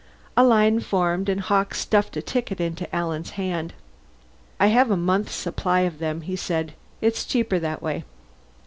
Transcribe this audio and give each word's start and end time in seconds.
A 0.35 0.43
line 0.43 0.79
formed, 0.79 1.29
and 1.29 1.39
Hawkes 1.41 1.77
stuffed 1.79 2.17
a 2.17 2.23
ticket 2.23 2.59
into 2.59 2.89
Alan's 2.95 3.29
hand. 3.37 3.71
"I 4.59 4.65
have 4.65 4.89
a 4.89 4.97
month's 4.97 5.35
supply 5.35 5.81
of 5.81 5.99
them," 5.99 6.21
he 6.21 6.33
explained. 6.33 6.73
"It's 7.01 7.23
cheaper 7.23 7.59
that 7.59 7.83
way." 7.83 8.03